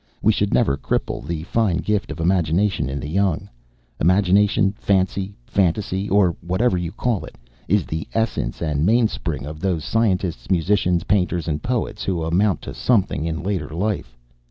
[0.23, 3.47] We should never cripple the fine gift of imagination in the young.
[3.99, 9.85] Imagination, fancy, fantasy or whatever you call it is the essence and mainspring of those
[9.85, 14.17] scientists, musicians, painters, and poets who amount to something in later life.